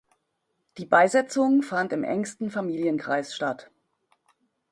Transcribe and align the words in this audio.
Die 0.79 0.87
Beisetzung 0.87 1.61
fand 1.61 1.93
im 1.93 2.03
engsten 2.03 2.49
Familienkreis 2.49 3.35
statt. 3.35 3.69